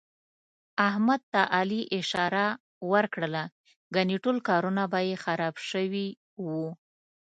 احمد 0.87 1.21
ته 1.33 1.41
علي 1.57 1.81
اشاره 1.99 2.47
ور 2.91 3.05
کړله، 3.13 3.43
ګني 3.95 4.17
ټول 4.23 4.37
کارونه 4.49 4.83
به 4.91 4.99
یې 5.07 5.15
خراب 5.23 5.55
شوي 5.69 6.07
وو. 6.43 6.65